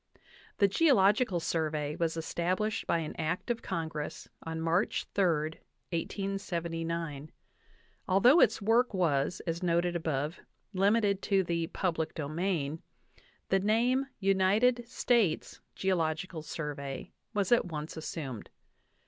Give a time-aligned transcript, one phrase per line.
[0.57, 5.23] The "Geological Survey" was established by an act of Con gress on March 3,
[5.91, 7.31] 1879.
[8.07, 10.39] Although its work was, as noted above,
[10.73, 12.81] limited to the "public domain,"
[13.49, 18.49] the name "United States Geological Survey" was at once assumed.